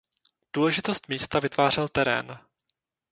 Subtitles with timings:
[0.53, 2.39] Důležitost místa vytvářel terén.